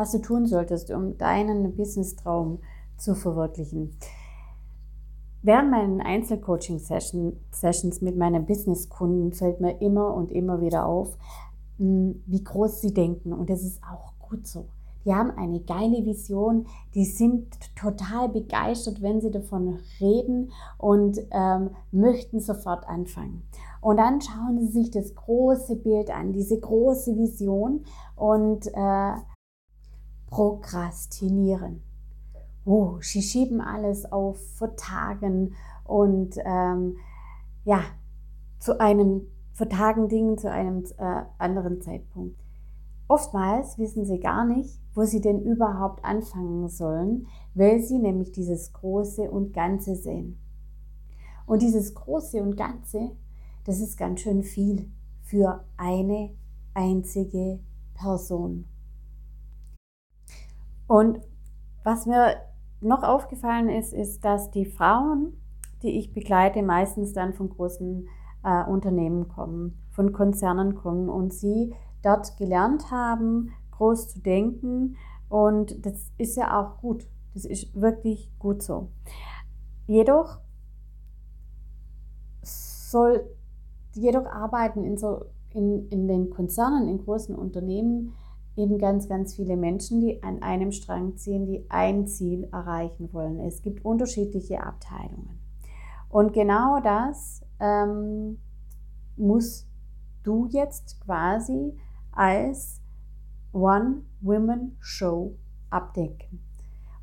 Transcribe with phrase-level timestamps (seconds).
[0.00, 2.60] was du tun solltest, um deinen Business-Traum
[2.96, 3.90] zu verwirklichen.
[5.42, 11.18] Während meinen Einzelcoaching-Sessions mit meinen Business-Kunden fällt mir immer und immer wieder auf,
[11.76, 13.34] hm, wie groß sie denken.
[13.34, 14.68] Und das ist auch gut so.
[15.04, 21.72] Die haben eine geile Vision, die sind total begeistert, wenn sie davon reden und ähm,
[21.90, 23.42] möchten sofort anfangen.
[23.82, 27.84] Und dann schauen sie sich das große Bild an, diese große Vision
[28.16, 29.12] und äh,
[30.30, 31.82] prokrastinieren.
[32.64, 36.96] Oh, sie schieben alles auf Vertagen und ähm,
[37.64, 37.82] ja,
[38.58, 42.40] zu einem Vertagen Dingen zu einem äh, anderen Zeitpunkt.
[43.08, 48.72] Oftmals wissen sie gar nicht, wo sie denn überhaupt anfangen sollen, weil sie nämlich dieses
[48.72, 50.38] Große und Ganze sehen.
[51.44, 53.10] Und dieses Große und Ganze,
[53.64, 54.88] das ist ganz schön viel
[55.22, 56.30] für eine
[56.74, 57.58] einzige
[57.94, 58.69] Person.
[60.90, 61.20] Und
[61.84, 62.34] was mir
[62.80, 65.40] noch aufgefallen ist, ist, dass die Frauen,
[65.84, 68.08] die ich begleite, meistens dann von großen
[68.42, 74.96] äh, Unternehmen kommen, von Konzernen kommen und sie dort gelernt haben, groß zu denken.
[75.28, 77.06] Und das ist ja auch gut.
[77.34, 78.88] Das ist wirklich gut so.
[79.86, 80.40] Jedoch
[82.42, 83.30] soll,
[83.94, 88.12] jedoch arbeiten in, so, in, in den Konzernen, in großen Unternehmen
[88.56, 93.40] eben ganz, ganz viele Menschen, die an einem Strang ziehen, die ein Ziel erreichen wollen.
[93.40, 95.40] Es gibt unterschiedliche Abteilungen.
[96.08, 98.38] Und genau das ähm,
[99.16, 99.68] musst
[100.22, 101.76] du jetzt quasi
[102.12, 102.80] als
[103.52, 105.36] One-Women-Show
[105.70, 106.44] abdecken.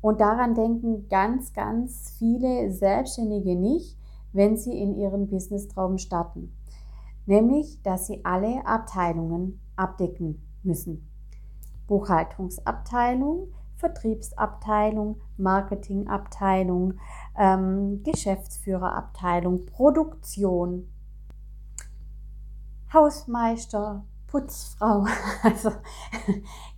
[0.00, 3.98] Und daran denken ganz, ganz viele Selbstständige nicht,
[4.32, 6.56] wenn sie in ihren Business-Traum starten.
[7.26, 11.11] Nämlich, dass sie alle Abteilungen abdecken müssen.
[11.86, 16.94] Buchhaltungsabteilung, Vertriebsabteilung, Marketingabteilung,
[17.36, 20.88] ähm, Geschäftsführerabteilung, Produktion,
[22.92, 25.06] Hausmeister, Putzfrau.
[25.42, 25.72] Also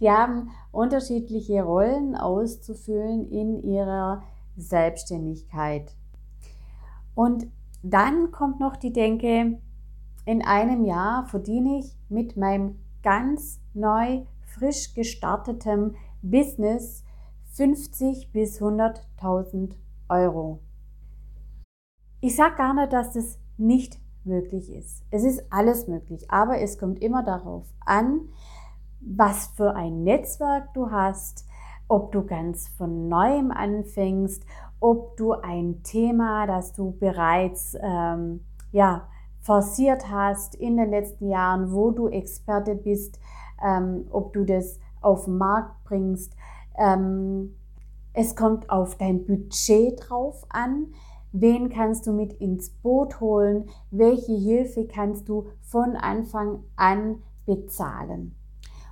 [0.00, 4.22] die haben unterschiedliche Rollen auszufüllen in ihrer
[4.56, 5.94] Selbstständigkeit.
[7.14, 7.46] Und
[7.82, 9.60] dann kommt noch die Denke,
[10.24, 17.04] in einem Jahr verdiene ich mit meinem ganz neu, frisch gestartetem Business
[17.52, 19.74] 50 bis 100.000
[20.08, 20.60] Euro.
[22.20, 25.04] Ich sage gar nicht, dass das nicht möglich ist.
[25.10, 28.28] Es ist alles möglich, aber es kommt immer darauf an,
[29.00, 31.46] was für ein Netzwerk du hast,
[31.88, 34.44] ob du ganz von neuem anfängst,
[34.80, 39.06] ob du ein Thema, das du bereits ähm, ja,
[39.40, 43.20] forciert hast in den letzten Jahren, wo du Experte bist,
[43.62, 46.34] ähm, ob du das auf den Markt bringst.
[46.78, 47.56] Ähm,
[48.12, 50.94] es kommt auf dein Budget drauf an.
[51.32, 53.68] Wen kannst du mit ins Boot holen?
[53.90, 58.36] Welche Hilfe kannst du von Anfang an bezahlen?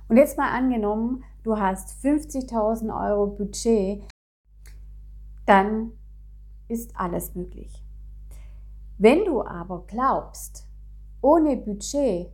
[0.09, 4.03] Und jetzt mal angenommen, du hast 50.000 Euro Budget,
[5.45, 5.93] dann
[6.67, 7.83] ist alles möglich.
[8.97, 10.67] Wenn du aber glaubst,
[11.21, 12.32] ohne Budget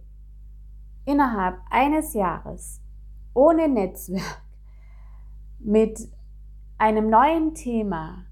[1.09, 2.81] innerhalb eines Jahres,
[3.33, 4.43] ohne Netzwerk,
[5.57, 6.07] mit
[6.77, 8.25] einem neuen Thema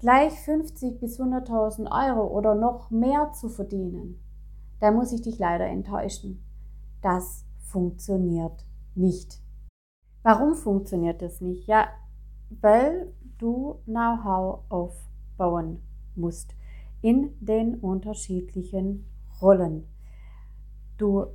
[0.00, 4.20] gleich 50 bis 100.000 Euro oder noch mehr zu verdienen,
[4.80, 6.44] dann muss ich dich leider enttäuschen.
[7.00, 8.66] Das funktioniert
[8.96, 9.40] nicht.
[10.24, 11.68] Warum funktioniert das nicht?
[11.68, 11.86] Ja,
[12.50, 15.82] weil du Know-how aufbauen
[16.16, 16.54] musst
[17.00, 19.06] in den unterschiedlichen
[19.40, 19.86] Rollen.
[20.98, 21.26] Du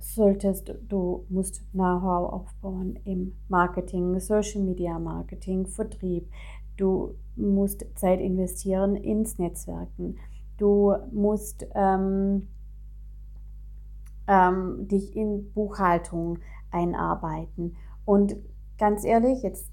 [0.00, 6.28] solltest, du musst Know-how aufbauen im Marketing, Social Media Marketing, Vertrieb,
[6.80, 10.16] Du musst Zeit investieren ins Netzwerken.
[10.56, 12.48] Du musst ähm,
[14.26, 16.38] ähm, dich in Buchhaltung
[16.70, 17.76] einarbeiten.
[18.06, 18.34] Und
[18.78, 19.70] ganz ehrlich, jetzt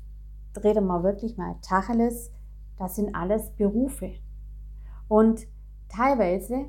[0.61, 2.33] rede mal wirklich mal Tacheles,
[2.77, 4.11] das sind alles Berufe.
[5.07, 5.47] Und
[5.87, 6.65] teilweise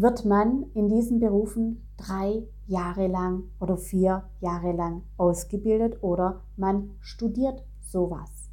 [0.00, 6.90] wird man in diesen Berufen drei Jahre lang oder vier Jahre lang ausgebildet oder man
[7.00, 8.50] studiert sowas.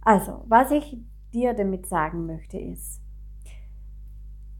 [0.00, 0.98] Also, was ich
[1.32, 3.00] dir damit sagen möchte, ist,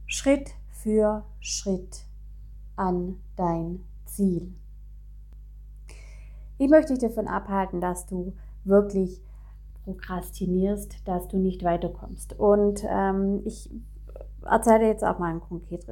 [0.06, 2.06] Schritt für Schritt
[2.76, 4.54] an dein Ziel.
[6.58, 9.20] Ich möchte dich davon abhalten, dass du wirklich
[9.84, 12.38] prokrastinierst, dass du nicht weiterkommst.
[12.38, 13.68] Und ähm, ich
[14.44, 15.40] erzähle jetzt auch mal ein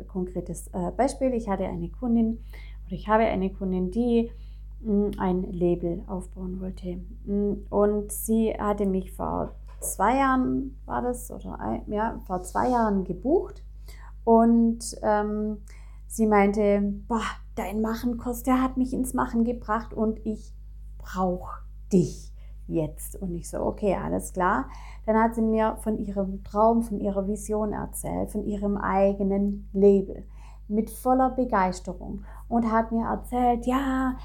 [0.07, 1.35] konkretes äh, Beispiel.
[1.35, 2.45] Ich hatte eine Kundin
[2.87, 4.31] oder ich habe eine Kundin, die
[4.83, 7.01] hm, ein Label aufbauen wollte.
[7.27, 12.69] Hm, und sie hatte mich vor zwei Jahren, war das, oder ein, ja, vor zwei
[12.69, 13.63] Jahren gebucht.
[14.25, 15.59] Und ähm,
[16.07, 17.23] sie meinte, boah,
[17.55, 20.55] dein Machenkurs, der hat mich ins Machen gebracht und ich
[20.99, 21.63] brauche
[21.93, 22.30] dich
[22.71, 23.17] jetzt.
[23.21, 24.67] Und ich so, okay, alles klar.
[25.07, 30.25] Dann hat sie mir von ihrem Traum, von ihrer Vision erzählt, von ihrem eigenen Label
[30.69, 34.17] mit voller Begeisterung und hat mir erzählt, ja,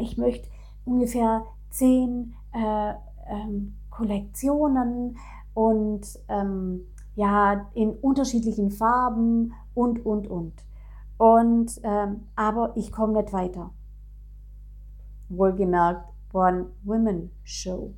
[0.00, 0.48] ich möchte
[0.84, 2.94] ungefähr zehn äh,
[3.28, 5.18] ähm, Kollektionen
[5.54, 10.54] und ähm, ja, in unterschiedlichen Farben und, und, und.
[11.18, 13.70] Und, ähm, aber ich komme nicht weiter.
[15.28, 17.94] Wohlgemerkt, One Women Show.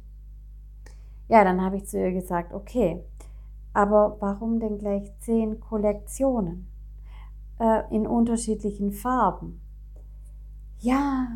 [1.28, 3.02] Ja, dann habe ich zu ihr gesagt, okay,
[3.72, 6.66] aber warum denn gleich zehn Kollektionen
[7.58, 9.60] äh, in unterschiedlichen Farben?
[10.80, 11.28] Ja,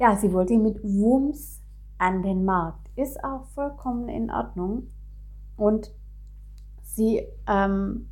[0.00, 1.60] ja, sie wollte mit Wumms
[1.98, 2.90] an den Markt.
[2.96, 4.88] Ist auch vollkommen in Ordnung.
[5.56, 5.92] Und
[6.82, 8.08] sie ähm,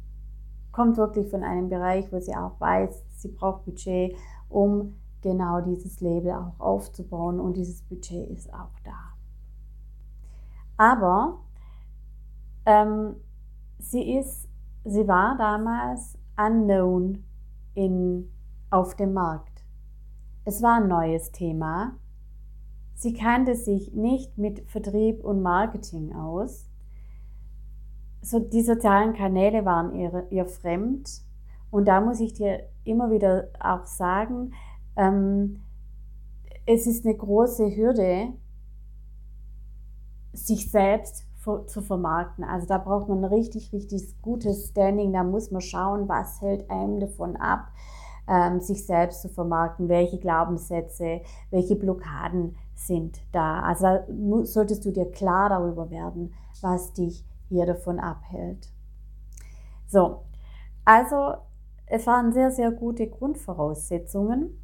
[0.70, 4.14] kommt wirklich von einem Bereich, wo sie auch weiß, sie braucht Budget,
[4.50, 9.14] um genau dieses Label auch aufzubauen und dieses Budget ist auch da.
[10.76, 11.38] Aber
[12.66, 13.16] ähm,
[13.78, 14.48] sie ist,
[14.84, 17.24] sie war damals unknown
[17.74, 18.30] in,
[18.70, 19.64] auf dem Markt.
[20.44, 21.96] Es war ein neues Thema.
[22.94, 26.68] Sie kannte sich nicht mit Vertrieb und Marketing aus.
[28.22, 31.22] So, die sozialen Kanäle waren ihr, ihr fremd.
[31.70, 34.52] Und da muss ich dir immer wieder auch sagen,
[34.98, 35.62] ähm,
[36.66, 38.34] es ist eine große Hürde,
[40.34, 41.24] sich selbst
[41.66, 42.44] zu vermarkten.
[42.44, 45.12] Also da braucht man ein richtig, richtig gutes Standing.
[45.12, 47.68] Da muss man schauen, was hält einem davon ab,
[48.28, 53.60] ähm, sich selbst zu vermarkten, welche Glaubenssätze, welche Blockaden sind da.
[53.60, 54.04] Also da
[54.44, 58.70] solltest du dir klar darüber werden, was dich hier davon abhält.
[59.86, 60.24] So,
[60.84, 61.34] also
[61.86, 64.62] es waren sehr, sehr gute Grundvoraussetzungen.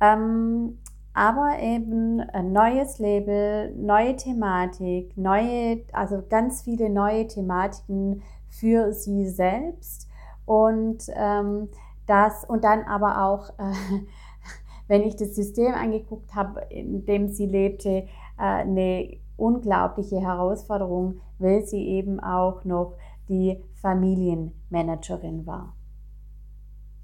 [0.00, 0.78] Ähm,
[1.14, 9.26] aber eben ein neues Label, neue Thematik, neue, also ganz viele neue Thematiken für sie
[9.26, 10.08] selbst
[10.44, 11.68] und ähm,
[12.06, 13.72] das und dann aber auch, äh,
[14.88, 18.06] wenn ich das System angeguckt habe, in dem sie lebte, äh,
[18.36, 22.94] eine unglaubliche Herausforderung, weil sie eben auch noch
[23.28, 25.74] die Familienmanagerin war,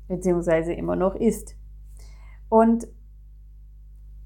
[0.09, 1.57] beziehungsweise immer noch ist.
[2.53, 2.87] Und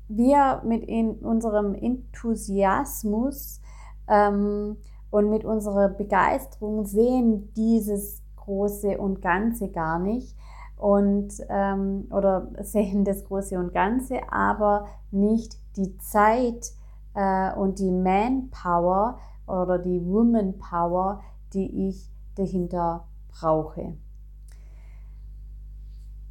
[0.08, 3.60] wir mit in unserem Enthusiasmus
[4.08, 4.78] ähm,
[5.10, 10.36] und mit unserer Begeisterung sehen dieses Große und Ganze gar nicht
[10.76, 16.72] und ähm, oder sehen das Große und Ganze, aber nicht die Zeit
[17.14, 23.96] äh, und die Manpower oder die Womanpower, die ich dahinter brauche.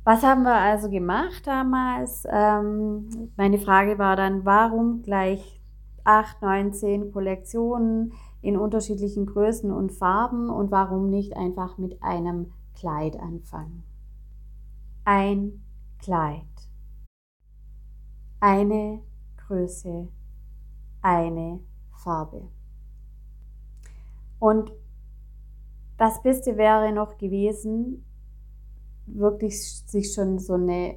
[0.05, 2.27] Was haben wir also gemacht damals?
[2.29, 5.59] Ähm, meine Frage war dann, warum gleich
[6.03, 8.13] 8, 9, 10 Kollektionen
[8.43, 13.83] in unterschiedlichen Größen und Farben und warum nicht einfach mit einem Kleid anfangen?
[15.05, 15.63] Ein
[15.97, 16.45] Kleid.
[18.39, 19.01] Eine
[19.47, 20.07] Größe,
[21.01, 21.61] eine
[22.03, 22.47] Farbe.
[24.37, 24.71] Und
[25.97, 28.05] das Beste wäre noch gewesen,
[29.05, 30.95] wirklich sich schon so eine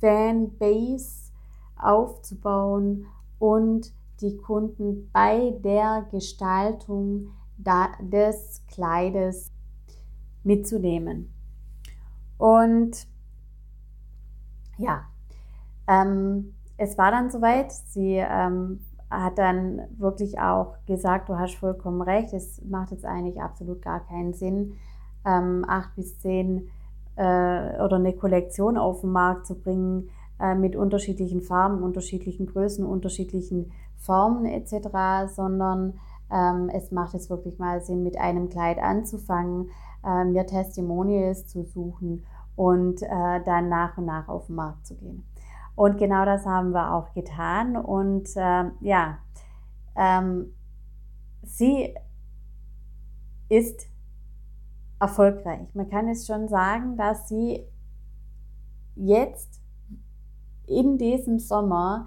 [0.00, 1.32] Fanbase
[1.76, 3.06] aufzubauen
[3.38, 9.50] und die Kunden bei der Gestaltung des Kleides
[10.44, 11.32] mitzunehmen.
[12.38, 13.06] Und
[14.78, 15.04] ja,
[15.86, 17.72] ähm, es war dann soweit.
[17.72, 23.40] Sie ähm, hat dann wirklich auch gesagt, du hast vollkommen recht, es macht jetzt eigentlich
[23.40, 24.74] absolut gar keinen Sinn,
[25.24, 26.70] ähm, acht bis zehn
[27.24, 30.08] oder eine Kollektion auf den Markt zu bringen
[30.40, 36.00] äh, mit unterschiedlichen Farben, unterschiedlichen Größen, unterschiedlichen Formen etc., sondern
[36.32, 39.70] ähm, es macht jetzt wirklich mal Sinn, mit einem Kleid anzufangen,
[40.04, 42.24] äh, mir Testimonials zu suchen
[42.56, 45.24] und äh, dann nach und nach auf den Markt zu gehen.
[45.74, 47.76] Und genau das haben wir auch getan.
[47.76, 49.18] Und äh, ja,
[49.96, 50.54] ähm,
[51.42, 51.94] sie
[53.48, 53.86] ist
[55.02, 55.66] erfolgreich.
[55.74, 57.66] Man kann es schon sagen, dass sie
[58.94, 59.60] jetzt
[60.68, 62.06] in diesem Sommer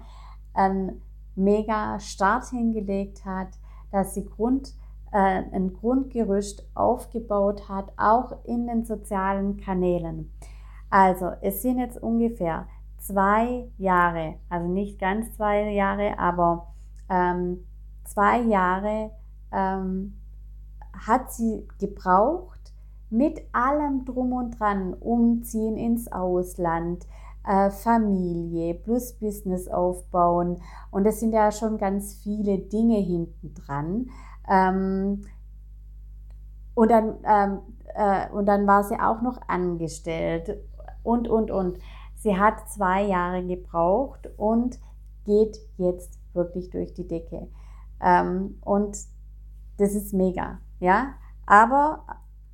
[0.54, 1.02] einen
[1.34, 3.48] mega Start hingelegt hat,
[3.92, 4.72] dass sie Grund,
[5.12, 10.32] äh, ein Grundgerüst aufgebaut hat, auch in den sozialen Kanälen.
[10.88, 16.68] Also, es sind jetzt ungefähr zwei Jahre, also nicht ganz zwei Jahre, aber
[17.10, 17.66] ähm,
[18.04, 19.10] zwei Jahre
[19.52, 20.18] ähm,
[21.06, 22.55] hat sie gebraucht
[23.10, 27.06] mit allem drum und dran, umziehen ins Ausland,
[27.46, 30.60] äh, Familie plus Business aufbauen
[30.90, 34.10] und es sind ja schon ganz viele Dinge hinten dran.
[34.48, 35.24] Ähm,
[36.74, 37.58] und dann, ähm,
[37.94, 40.58] äh, dann war sie auch noch angestellt
[41.02, 41.78] und, und, und.
[42.16, 44.78] Sie hat zwei Jahre gebraucht und
[45.24, 47.48] geht jetzt wirklich durch die Decke.
[48.00, 48.98] Ähm, und
[49.78, 51.14] das ist mega, ja.
[51.46, 52.04] Aber,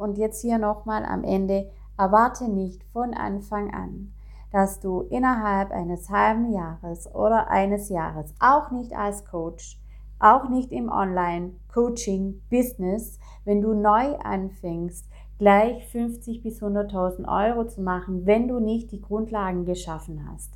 [0.03, 4.13] und jetzt hier nochmal am Ende, erwarte nicht von Anfang an,
[4.51, 9.79] dass du innerhalb eines halben Jahres oder eines Jahres, auch nicht als Coach,
[10.19, 18.27] auch nicht im Online-Coaching-Business, wenn du neu anfängst, gleich 50 bis 100.000 Euro zu machen,
[18.27, 20.53] wenn du nicht die Grundlagen geschaffen hast.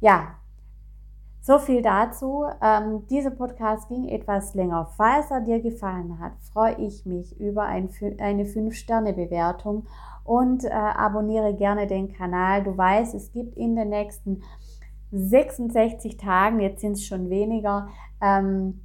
[0.00, 0.34] Ja,
[1.42, 2.44] so viel dazu.
[2.62, 4.86] Ähm, dieser Podcast ging etwas länger.
[4.96, 9.86] Falls er dir gefallen hat, freue ich mich über ein, eine 5-Sterne-Bewertung
[10.24, 12.62] und äh, abonniere gerne den Kanal.
[12.62, 14.42] Du weißt, es gibt in den nächsten
[15.10, 17.88] 66 Tagen, jetzt sind es schon weniger,
[18.20, 18.80] ähm,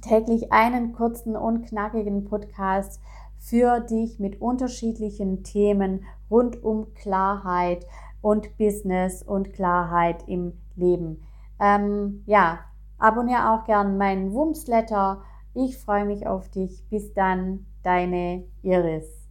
[0.00, 3.00] täglich einen kurzen und knackigen Podcast
[3.38, 7.84] für dich mit unterschiedlichen Themen rund um Klarheit
[8.22, 11.20] und Business und Klarheit im Leben.
[11.64, 12.58] Ähm, ja,
[12.98, 15.22] abonniere auch gern meinen Wumsletter.
[15.54, 16.86] Ich freue mich auf dich.
[16.90, 19.23] Bis dann, deine Iris.